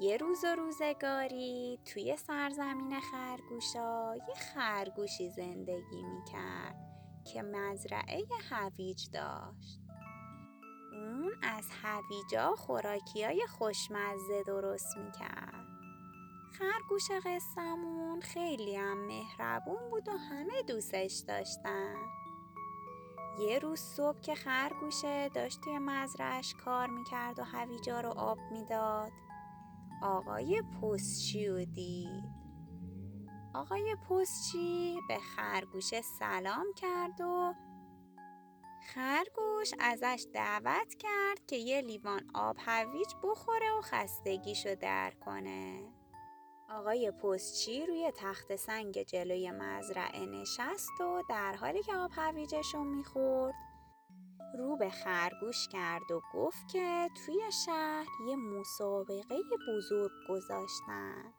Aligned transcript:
یه 0.00 0.16
روز 0.16 0.44
و 0.44 0.54
روزگاری 0.56 1.78
توی 1.84 2.16
سرزمین 2.16 3.00
خرگوشا 3.00 4.16
یه 4.16 4.34
خرگوشی 4.54 5.30
زندگی 5.30 6.02
می‌کرد 6.02 6.76
که 7.32 7.42
مزرعه 7.42 8.24
هویج 8.50 9.10
داشت. 9.12 9.80
اون 10.92 11.32
از 11.42 11.68
هویجا 11.82 12.54
خوراکی 12.56 13.24
های 13.24 13.46
خوشمزه 13.46 14.42
درست 14.46 14.96
می‌کرد. 14.96 15.66
خرگوش 16.58 17.10
قصمون 17.10 18.20
خیلی 18.20 18.76
هم 18.76 19.06
مهربون 19.06 19.90
بود 19.90 20.08
و 20.08 20.12
همه 20.12 20.62
دوستش 20.62 21.22
داشتن. 21.28 21.96
یه 23.38 23.58
روز 23.58 23.80
صبح 23.80 24.20
که 24.20 24.34
خرگوشه 24.34 25.28
داشت 25.28 25.60
توی 25.60 25.78
مزرعش 25.78 26.54
کار 26.64 26.86
می‌کرد 26.86 27.38
و 27.38 27.44
هویجا 27.44 28.00
رو 28.00 28.10
آب 28.10 28.38
می‌داد. 28.52 29.12
آقای 30.02 30.62
پستچی 30.62 31.48
رو 31.48 31.64
دید. 31.64 32.24
آقای 33.54 33.96
پستچی 34.10 34.98
به 35.08 35.18
خرگوش 35.18 36.00
سلام 36.00 36.66
کرد 36.76 37.20
و 37.20 37.54
خرگوش 38.94 39.74
ازش 39.78 40.26
دعوت 40.34 40.94
کرد 40.94 41.46
که 41.46 41.56
یه 41.56 41.80
لیوان 41.80 42.30
آب 42.34 42.56
هویج 42.60 43.08
بخوره 43.22 43.72
و 43.78 43.80
خستگیشو 43.80 44.74
در 44.74 45.10
کنه. 45.10 45.82
آقای 46.68 47.10
پستچی 47.10 47.86
روی 47.86 48.12
تخت 48.16 48.56
سنگ 48.56 49.02
جلوی 49.02 49.50
مزرعه 49.50 50.26
نشست 50.26 51.00
و 51.00 51.22
در 51.28 51.56
حالی 51.56 51.82
که 51.82 51.94
آب 51.96 52.10
هویجش 52.14 52.74
رو 52.74 52.84
می‌خورد 52.84 53.54
رو 54.54 54.76
به 54.76 54.90
خرگوش 54.90 55.68
کرد 55.68 56.10
و 56.10 56.22
گفت 56.34 56.68
که 56.68 57.10
توی 57.26 57.40
شهر 57.66 58.06
یه 58.28 58.36
مسابقه 58.36 59.36
بزرگ 59.68 60.10
گذاشتن. 60.28 61.34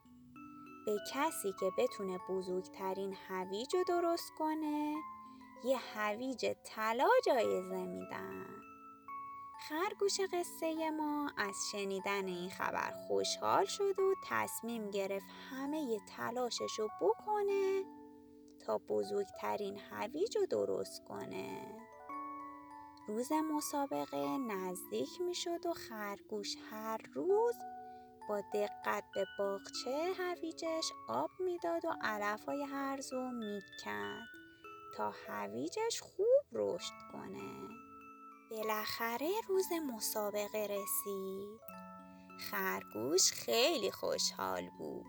به 0.86 0.98
کسی 1.14 1.54
که 1.60 1.72
بتونه 1.78 2.20
بزرگترین 2.30 3.16
هویج 3.28 3.76
رو 3.76 3.84
درست 3.88 4.32
کنه 4.38 4.96
یه 5.66 5.78
هویج 5.78 6.46
طلا 6.66 7.10
جایزه 7.26 7.86
میدن 7.86 8.46
خرگوش 9.60 10.20
قصه 10.34 10.92
ما 10.92 11.32
از 11.38 11.56
شنیدن 11.72 12.28
این 12.28 12.50
خبر 12.50 12.94
خوشحال 13.08 13.66
شد 13.66 14.00
و 14.00 14.14
تصمیم 14.30 14.90
گرفت 14.90 15.26
همه 15.52 15.82
ی 15.82 16.00
تلاشش 16.18 16.80
رو 16.80 16.90
بکنه 17.02 17.84
تا 18.66 18.78
بزرگترین 18.78 19.80
هویج 19.92 20.38
رو 20.38 20.46
درست 20.46 21.04
کنه. 21.08 21.87
روز 23.08 23.32
مسابقه 23.32 24.38
نزدیک 24.38 25.22
می 25.22 25.36
شد 25.36 25.66
و 25.66 25.74
خرگوش 25.74 26.56
هر 26.72 26.98
روز 27.14 27.56
با 28.30 28.42
دقت 28.54 29.04
به 29.16 29.26
باغچه 29.40 30.14
هویجش 30.18 30.92
آب 31.10 31.30
می‌داد 31.40 31.86
و 31.86 31.94
علفهای 32.02 32.64
هرزو 32.64 33.32
می‌کند 33.32 34.28
تا 34.98 35.14
هویجش 35.28 36.02
خوب 36.02 36.44
رشد 36.52 36.94
کنه. 37.12 37.68
بالاخره 38.52 39.32
روز 39.48 39.66
مسابقه 39.96 40.68
رسید. 40.68 41.62
خرگوش 42.40 43.32
خیلی 43.32 43.92
خوشحال 43.92 44.70
بود 44.78 45.06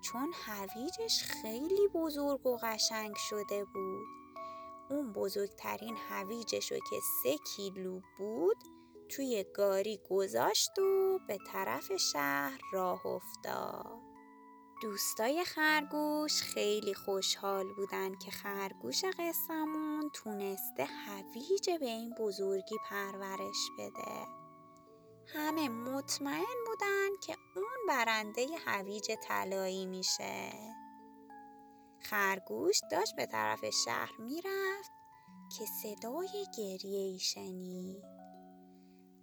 چون 0.00 0.32
هویجش 0.46 1.22
خیلی 1.22 1.88
بزرگ 1.94 2.46
و 2.46 2.58
قشنگ 2.62 3.16
شده 3.16 3.64
بود. 3.64 4.06
اون 4.90 5.12
بزرگترین 5.12 5.96
هویجش 6.08 6.72
رو 6.72 6.78
که 6.78 6.96
سه 7.22 7.36
کیلو 7.56 8.00
بود 8.18 8.56
توی 9.08 9.44
گاری 9.54 10.00
گذاشت 10.10 10.78
و 10.78 11.18
به 11.28 11.38
طرف 11.52 11.96
شهر 11.96 12.60
راه 12.72 13.06
افتاد. 13.06 14.08
دوستای 14.82 15.44
خرگوش 15.44 16.42
خیلی 16.42 16.94
خوشحال 16.94 17.74
بودن 17.74 18.14
که 18.14 18.30
خرگوش 18.30 19.04
قصمون 19.04 20.10
تونسته 20.14 20.84
هویج 20.84 21.70
به 21.80 21.86
این 21.86 22.14
بزرگی 22.18 22.76
پرورش 22.90 23.70
بده. 23.78 24.26
همه 25.26 25.68
مطمئن 25.68 26.64
بودن 26.66 27.08
که 27.26 27.36
اون 27.56 27.86
برنده 27.88 28.46
هویج 28.66 29.12
طلایی 29.28 29.86
میشه. 29.86 30.52
خرگوش 32.00 32.80
داشت 32.90 33.16
به 33.16 33.26
طرف 33.26 33.64
شهر 33.84 34.12
می‌رفت 34.18 34.92
که 35.58 35.64
صدای 35.82 36.46
گریه 36.58 37.00
ای 37.00 37.18
شنید. 37.18 38.04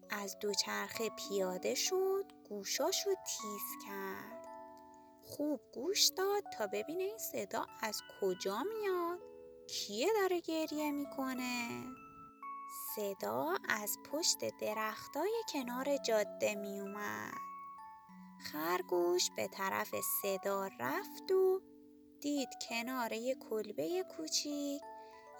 از 0.09 0.37
دوچرخه 0.39 1.09
پیاده 1.09 1.75
شد 1.75 2.25
گوشاشو 2.49 3.09
تیز 3.09 3.85
کرد. 3.87 4.45
خوب 5.23 5.61
گوش 5.73 6.07
داد 6.17 6.43
تا 6.57 6.67
ببینه 6.67 7.03
این 7.03 7.17
صدا 7.17 7.65
از 7.81 8.01
کجا 8.21 8.63
میاد 8.63 9.19
کیه 9.67 10.07
داره 10.21 10.39
گریه 10.39 10.91
می‌کنه. 10.91 11.83
صدا 12.95 13.55
از 13.69 13.97
پشت 14.11 14.37
درختای 14.61 15.43
کنار 15.53 15.97
جاده 15.97 16.55
میومد 16.55 17.33
خرگوش 18.51 19.29
به 19.35 19.47
طرف 19.47 19.95
صدا 20.21 20.69
رفت 20.79 21.31
و 21.31 21.61
دید 22.25 22.49
کنار 22.69 23.13
یه 23.13 23.35
کلبه 23.35 24.03
کوچیک 24.17 24.81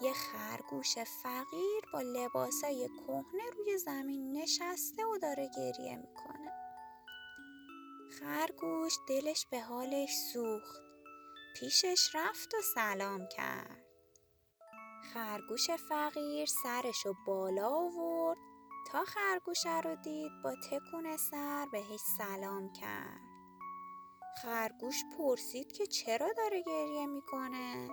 یه 0.02 0.14
خرگوش 0.14 0.98
فقیر 0.98 1.82
با 1.94 2.02
لباسای 2.02 2.90
کهنه 2.90 3.50
روی 3.58 3.78
زمین 3.78 4.38
نشسته 4.38 5.06
و 5.06 5.18
داره 5.18 5.50
گریه 5.58 5.96
می‌کنه. 5.96 6.52
خرگوش 8.20 8.94
دلش 9.10 9.46
به 9.52 9.62
حالش 9.62 10.16
سوخت. 10.34 10.82
پیشش 11.56 12.16
رفت 12.16 12.54
و 12.54 12.58
سلام 12.76 13.28
کرد. 13.28 13.86
خرگوش 15.14 15.72
فقیر 15.72 16.46
سرشو 16.64 17.14
بالا 17.28 17.70
آورد 17.70 18.38
تا 18.92 19.04
خرگوشه 19.06 19.82
رو 19.82 19.96
دید 19.96 20.32
با 20.44 20.56
تکون 20.72 21.18
سر 21.18 21.66
بهش 21.72 22.00
سلام 22.18 22.74
کرد. 22.74 23.35
خرگوش 24.42 24.96
پرسید 25.18 25.72
که 25.72 25.88
چرا 25.88 26.34
داره 26.38 26.62
گریه 26.62 27.06
می‌کنه. 27.06 27.90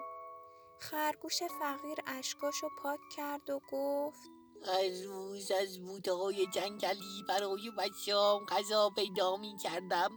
خرگوش 0.78 1.42
فقیر 1.42 1.98
اشکاشو 2.06 2.69
پاک 2.82 3.00
کرد 3.16 3.50
و 3.50 3.60
گفت 3.72 4.30
از 4.64 5.03
روز 5.03 5.50
از 5.50 5.78
بوته 5.78 6.12
جنگلی 6.54 7.25
برای 7.28 7.70
بچه‌ام 7.78 8.47
غذا 8.47 8.91
پیدا 8.91 9.36
می 9.36 9.56
کردم 9.56 10.10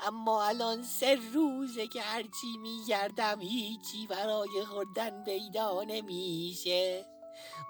اما 0.00 0.44
الان 0.44 0.82
سه 0.82 1.18
روزه 1.32 1.86
که 1.86 2.02
هرچی 2.02 2.56
می 2.62 2.84
گردم 2.88 3.40
هیچی 3.40 4.06
برای 4.06 4.64
خوردن 4.64 5.24
پیدا 5.24 5.82
نمیشه. 5.82 7.06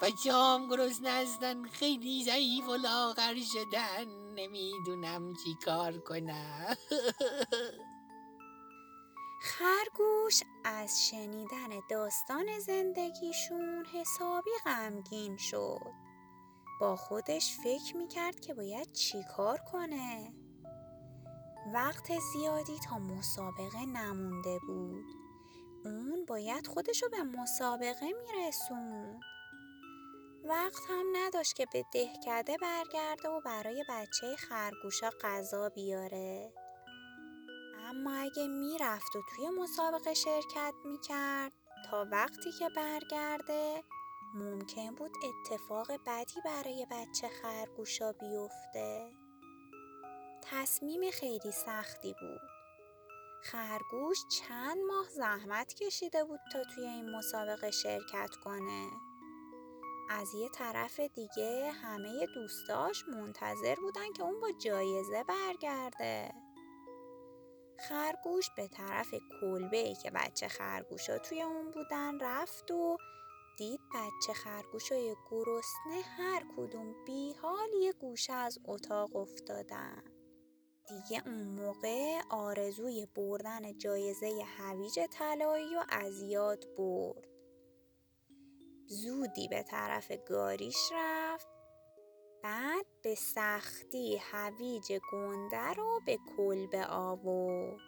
بچه 0.02 0.32
هم 0.32 0.68
گرسنه 0.68 1.10
هستن 1.10 1.64
خیلی 1.64 2.24
ضعیف 2.24 2.68
و 2.68 2.76
لاغر 2.76 3.34
شدن. 3.52 4.04
نمی‌دونم 4.34 5.34
چی 5.34 5.54
کار 5.64 5.98
کنم. 5.98 6.76
خرگوش 9.42 10.42
از 10.64 11.08
شنیدن 11.08 11.68
داستان 11.90 12.58
زندگیشون 12.58 13.84
حسابی 13.84 14.50
غمگین 14.64 15.36
شد. 15.36 15.92
با 16.80 16.96
خودش 16.96 17.56
فکر 17.64 17.96
می‌کرد 17.96 18.40
که 18.40 18.54
باید 18.54 18.92
چی 18.92 19.24
کار 19.36 19.58
کنه. 19.72 20.34
وقت 21.74 22.18
زیادی 22.32 22.78
تا 22.88 22.98
مسابقه 22.98 23.86
نمونده 23.86 24.58
بود. 24.66 25.06
اون 25.84 26.24
باید 26.28 26.66
خودشو 26.66 27.08
به 27.08 27.22
مسابقه 27.22 28.06
میرسون 28.06 29.20
وقت 30.44 30.82
هم 30.88 31.06
نداشت 31.12 31.56
که 31.56 31.66
به 31.72 31.84
دهکده 31.92 32.56
برگرده 32.56 33.28
و 33.28 33.40
برای 33.40 33.84
بچه 33.88 34.36
خرگوشا 34.36 35.10
غذا 35.20 35.68
بیاره. 35.68 36.52
اما 37.78 38.12
اگه 38.12 38.46
می‌رفت 38.46 39.16
و 39.16 39.22
توی 39.30 39.48
مسابقه 39.48 40.14
شرکت 40.14 40.74
می‌کرد 40.84 41.52
تا 41.90 42.06
وقتی 42.12 42.52
که 42.58 42.68
برگرده 42.76 43.84
ممکن 44.34 44.94
بود 44.94 45.12
اتفاق 45.24 45.92
بدی 46.06 46.40
برای 46.44 46.86
بچه 46.90 47.28
خرگوشا 47.42 48.12
بیفته. 48.12 49.12
تصمیم 50.42 51.10
خیلی 51.10 51.52
سختی 51.52 52.14
بود. 52.20 52.40
خرگوش 53.42 54.18
چند 54.28 54.78
ماه 54.78 55.08
زحمت 55.08 55.74
کشیده 55.74 56.24
بود 56.24 56.40
تا 56.52 56.64
توی 56.74 56.84
این 56.86 57.10
مسابقه 57.10 57.70
شرکت 57.70 58.30
کنه. 58.44 59.11
از 60.12 60.34
یه 60.34 60.48
طرف 60.48 61.00
دیگه 61.00 61.70
همه 61.70 62.26
دوستاش 62.34 63.04
منتظر 63.08 63.74
بودن 63.74 64.12
که 64.16 64.22
اون 64.22 64.40
با 64.40 64.50
جایزه 64.64 65.24
برگرده. 65.24 66.34
خرگوش 67.88 68.50
به 68.56 68.68
طرف 68.68 69.14
کلبه 69.40 69.76
ای 69.76 69.94
که 69.94 70.10
بچه 70.10 70.48
خرگوشا 70.48 71.18
توی 71.18 71.42
اون 71.42 71.70
بودن 71.70 72.18
رفت 72.20 72.70
و 72.70 72.96
دید 73.58 73.80
بچه 73.94 74.32
خرگوشای 74.32 75.16
گرسنه 75.30 76.02
هر 76.16 76.42
کدوم 76.56 76.94
بی 77.06 77.32
حال 77.32 77.68
یه 77.82 77.92
گوشه 77.92 78.32
از 78.32 78.58
اتاق 78.64 79.16
افتادن. 79.16 80.02
دیگه 80.88 81.22
اون 81.26 81.48
موقع 81.48 82.20
آرزوی 82.30 83.06
بردن 83.06 83.78
جایزه 83.78 84.44
هویج 84.58 85.00
طلایی 85.10 85.76
و 85.76 85.84
از 85.88 86.22
یاد 86.22 86.64
برد. 86.76 87.31
زودی 88.86 89.48
به 89.48 89.62
طرف 89.62 90.12
گاریش 90.28 90.92
رفت. 90.92 91.46
بعد 92.42 92.86
به 93.02 93.14
سختی 93.14 94.16
هویج 94.16 94.92
گنده 95.12 95.72
رو 95.76 96.00
به 96.06 96.18
کلبه 96.36 96.86
آورد. 96.86 97.80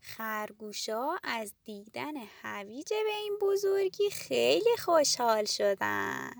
خرگوشا 0.00 1.16
از 1.22 1.54
دیدن 1.64 2.16
هویج 2.42 2.88
به 2.88 3.16
این 3.22 3.38
بزرگی 3.40 4.10
خیلی 4.10 4.76
خوشحال 4.78 5.44
شدن. 5.44 6.32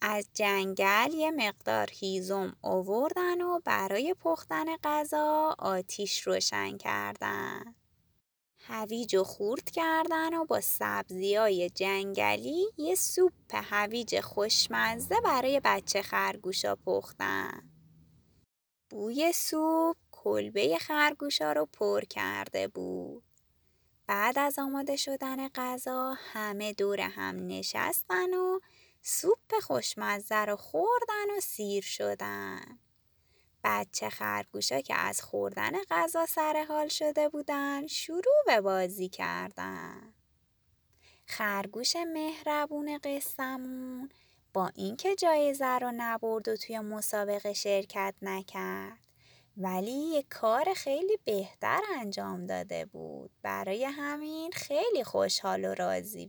از 0.00 0.28
جنگل 0.34 1.14
یه 1.14 1.30
مقدار 1.30 1.88
هیزم 1.92 2.56
آوردن 2.62 3.40
و 3.40 3.60
برای 3.64 4.14
پختن 4.14 4.76
غذا 4.84 5.56
آتیش 5.58 6.20
روشن 6.26 6.76
کردن. 6.76 7.74
هویج 8.68 9.14
و 9.14 9.24
خورد 9.24 9.70
کردن 9.70 10.34
و 10.34 10.44
با 10.44 10.60
سبزی 10.60 11.34
های 11.34 11.70
جنگلی 11.70 12.66
یه 12.76 12.94
سوپ 12.94 13.54
هویج 13.54 14.20
خوشمزه 14.20 15.20
برای 15.24 15.60
بچه 15.64 16.02
خرگوشا 16.02 16.76
پختن. 16.76 17.62
بوی 18.90 19.32
سوپ 19.32 19.96
کلبه 20.12 20.78
خرگوشا 20.78 21.52
رو 21.52 21.66
پر 21.66 22.00
کرده 22.00 22.68
بود. 22.68 23.22
بعد 24.06 24.38
از 24.38 24.58
آماده 24.58 24.96
شدن 24.96 25.48
غذا 25.48 26.14
همه 26.18 26.72
دور 26.72 27.00
هم 27.00 27.46
نشستن 27.46 28.34
و 28.34 28.60
سوپ 29.02 29.58
خوشمزه 29.62 30.44
رو 30.44 30.56
خوردن 30.56 31.36
و 31.36 31.40
سیر 31.40 31.82
شدن. 31.82 32.78
بچه 33.82 34.10
خرگوشا 34.10 34.80
که 34.80 34.94
از 34.94 35.22
خوردن 35.22 35.72
غذا 35.90 36.26
سر 36.26 36.64
حال 36.68 36.88
شده 36.88 37.28
بودن 37.28 37.86
شروع 37.86 38.42
به 38.46 38.60
بازی 38.60 39.08
کردن. 39.08 40.14
خرگوش 41.26 41.96
مهربون 41.96 42.98
قصمون 42.98 44.08
با 44.54 44.70
اینکه 44.74 45.16
جایزه 45.16 45.78
رو 45.78 45.92
نبرد 45.96 46.48
و 46.48 46.56
توی 46.56 46.80
مسابقه 46.80 47.52
شرکت 47.52 48.14
نکرد 48.22 48.98
ولی 49.56 49.90
یه 49.90 50.22
کار 50.22 50.74
خیلی 50.74 51.18
بهتر 51.24 51.80
انجام 52.00 52.46
داده 52.46 52.84
بود. 52.84 53.30
برای 53.42 53.84
همین 53.84 54.50
خیلی 54.52 55.04
خوشحال 55.04 55.64
و 55.64 55.74
راضی 55.74 56.20